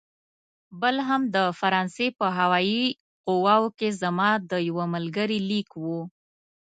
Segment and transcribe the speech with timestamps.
[0.81, 2.83] بل هم د فرانسې په هوايي
[3.25, 5.85] قواوو کې زما د یوه ملګري لیک و.